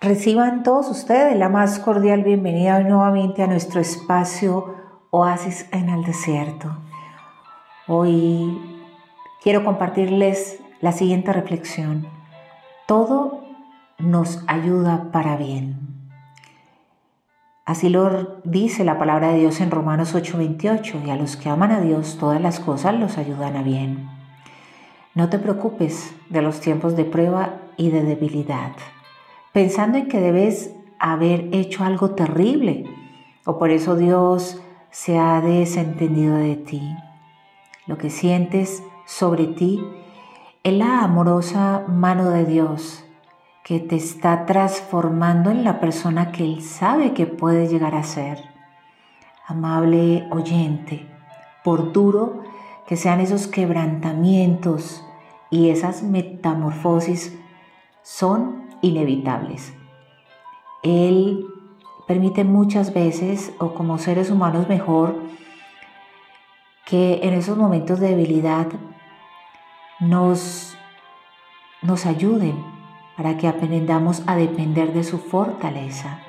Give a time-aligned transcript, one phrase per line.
[0.00, 4.74] Reciban todos ustedes la más cordial bienvenida nuevamente a nuestro espacio
[5.10, 6.76] Oasis en el Desierto.
[7.88, 8.60] Hoy
[9.42, 12.06] quiero compartirles la siguiente reflexión.
[12.86, 13.42] Todo
[13.98, 15.78] nos ayuda para bien.
[17.64, 21.72] Así lo dice la palabra de Dios en Romanos 8:28, y a los que aman
[21.72, 24.10] a Dios todas las cosas los ayudan a bien.
[25.14, 28.72] No te preocupes de los tiempos de prueba y de debilidad
[29.56, 32.84] pensando en que debes haber hecho algo terrible
[33.46, 36.94] o por eso Dios se ha desentendido de ti.
[37.86, 39.82] Lo que sientes sobre ti
[40.62, 43.02] es la amorosa mano de Dios
[43.64, 48.38] que te está transformando en la persona que Él sabe que puede llegar a ser.
[49.46, 51.06] Amable oyente,
[51.64, 52.42] por duro
[52.86, 55.02] que sean esos quebrantamientos
[55.48, 57.38] y esas metamorfosis,
[58.02, 59.74] son inevitables.
[60.82, 61.46] Él
[62.06, 65.16] permite muchas veces, o como seres humanos mejor,
[66.86, 68.68] que en esos momentos de debilidad
[69.98, 70.76] nos,
[71.82, 72.64] nos ayuden
[73.16, 76.20] para que aprendamos a depender de su fortaleza.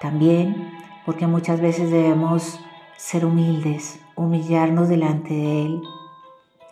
[0.00, 0.72] También
[1.04, 2.60] porque muchas veces debemos
[2.96, 5.82] ser humildes, humillarnos delante de Él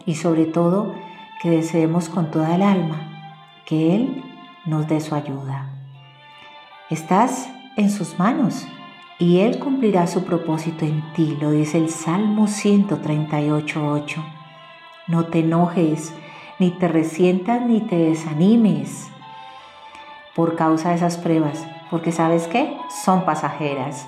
[0.06, 0.94] y sobre todo
[1.42, 3.16] que deseemos con toda el alma
[3.66, 4.24] que Él
[4.66, 5.70] nos dé su ayuda.
[6.90, 8.66] Estás en sus manos
[9.18, 14.24] y Él cumplirá su propósito en ti, lo dice el Salmo 138.8.
[15.08, 16.12] No te enojes,
[16.58, 19.08] ni te resientas, ni te desanimes
[20.34, 22.76] por causa de esas pruebas, porque sabes qué?
[23.04, 24.06] Son pasajeras.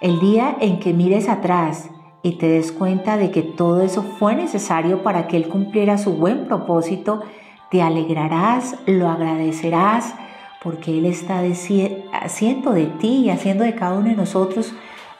[0.00, 1.88] El día en que mires atrás
[2.22, 6.14] y te des cuenta de que todo eso fue necesario para que Él cumpliera su
[6.14, 7.22] buen propósito,
[7.72, 10.14] te alegrarás, lo agradecerás,
[10.62, 11.40] porque Él está
[12.12, 14.74] haciendo de ti y haciendo de cada uno de nosotros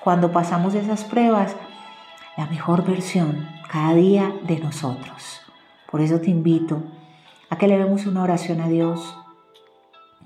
[0.04, 1.56] cuando pasamos esas pruebas
[2.36, 5.40] la mejor versión cada día de nosotros.
[5.90, 6.82] Por eso te invito
[7.48, 9.16] a que le demos una oración a Dios,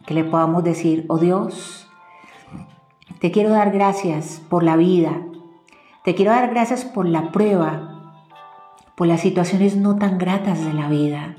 [0.05, 1.89] que le podamos decir, oh Dios,
[3.21, 5.13] te quiero dar gracias por la vida,
[6.03, 8.17] te quiero dar gracias por la prueba,
[8.97, 11.37] por las situaciones no tan gratas de la vida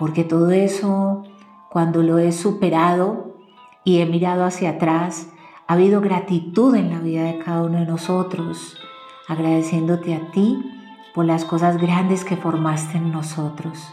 [0.00, 1.24] porque todo eso,
[1.68, 3.36] cuando lo he superado
[3.84, 5.28] y he mirado hacia atrás,
[5.66, 8.78] ha habido gratitud en la vida de cada uno de nosotros,
[9.28, 10.58] agradeciéndote a ti
[11.14, 13.92] por las cosas grandes que formaste en nosotros,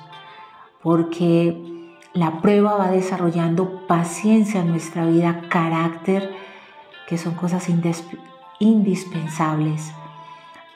[0.81, 6.33] porque la prueba va desarrollando paciencia en nuestra vida, carácter,
[7.09, 7.67] que son cosas
[8.59, 9.91] indispensables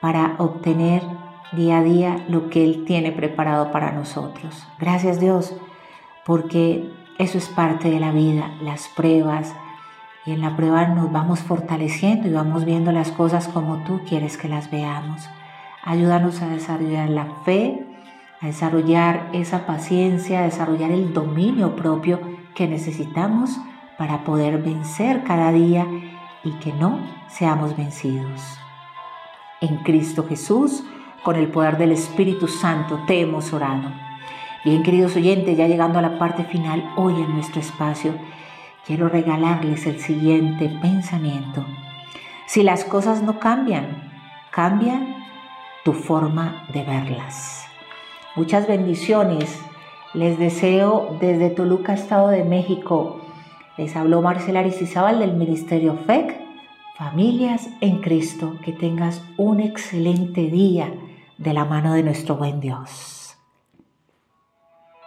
[0.02, 1.03] para obtener
[1.51, 4.66] día a día lo que Él tiene preparado para nosotros.
[4.79, 5.56] Gracias Dios,
[6.25, 9.53] porque eso es parte de la vida, las pruebas,
[10.25, 14.38] y en la prueba nos vamos fortaleciendo y vamos viendo las cosas como tú quieres
[14.38, 15.28] que las veamos.
[15.84, 17.88] Ayúdanos a desarrollar la fe,
[18.39, 22.19] a desarrollar esa paciencia, a desarrollar el dominio propio
[22.53, 23.59] que necesitamos
[23.97, 25.88] para poder vencer cada día
[26.44, 28.41] y que no seamos vencidos.
[29.59, 30.83] En Cristo Jesús,
[31.23, 33.91] con el poder del Espíritu Santo te hemos orado.
[34.63, 38.13] Bien, queridos oyentes, ya llegando a la parte final hoy en nuestro espacio,
[38.85, 41.65] quiero regalarles el siguiente pensamiento.
[42.47, 44.11] Si las cosas no cambian,
[44.51, 44.99] cambia
[45.83, 47.65] tu forma de verlas.
[48.35, 49.59] Muchas bendiciones.
[50.13, 53.21] Les deseo desde Toluca, Estado de México.
[53.77, 56.39] Les habló Marcela Aricizábal del Ministerio FEC.
[56.97, 60.91] Familias en Cristo, que tengas un excelente día
[61.41, 63.20] de la mano de nuestro buen Dios.